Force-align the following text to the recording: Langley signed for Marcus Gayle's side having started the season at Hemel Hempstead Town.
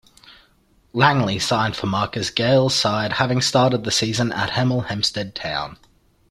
Langley 0.93 1.37
signed 1.37 1.75
for 1.75 1.85
Marcus 1.85 2.31
Gayle's 2.31 2.73
side 2.73 3.13
having 3.13 3.39
started 3.39 3.83
the 3.83 3.91
season 3.91 4.31
at 4.31 4.49
Hemel 4.49 4.87
Hempstead 4.87 5.35
Town. 5.35 5.77